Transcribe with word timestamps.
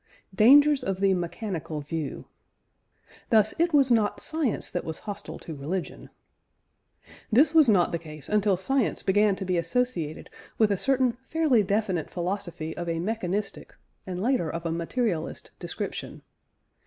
DANGERS 0.33 0.83
OF 0.83 0.99
THE 0.99 1.13
"MECHANICAL 1.13 1.81
VIEW." 1.81 2.25
Thus 3.29 3.53
it 3.59 3.71
was 3.71 3.91
not 3.91 4.19
science 4.19 4.71
that 4.71 4.83
was 4.83 4.97
hostile 5.05 5.37
to 5.37 5.53
religion. 5.53 6.09
This 7.31 7.53
was 7.53 7.69
not 7.69 7.91
the 7.91 7.99
case 7.99 8.27
until 8.27 8.57
science 8.57 9.03
began 9.03 9.35
to 9.35 9.45
be 9.45 9.57
associated 9.59 10.31
with 10.57 10.71
a 10.71 10.75
certain 10.77 11.11
fairly 11.29 11.61
definite 11.61 12.09
philosophy 12.09 12.75
of 12.75 12.89
a 12.89 12.97
mechanistic, 12.99 13.75
and 14.07 14.19
later 14.19 14.49
of 14.49 14.65
a 14.65 14.71
materialist, 14.71 15.51
description. 15.59 16.23